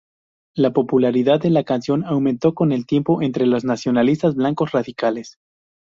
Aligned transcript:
La 0.55 0.73
popularidad 0.73 1.39
de 1.41 1.51
la 1.51 1.63
canción 1.63 2.03
aumentó 2.05 2.55
con 2.55 2.71
el 2.71 2.87
tiempo 2.87 3.21
entre 3.21 3.45
los 3.45 3.65
nacionalistas 3.65 4.33
blancos 4.33 4.71
radicales. 4.71 5.37